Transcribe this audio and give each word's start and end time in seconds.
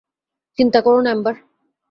চিন্তা 0.57 0.79
করো 0.81 0.99
না, 1.01 1.09
এম্বার। 1.11 1.35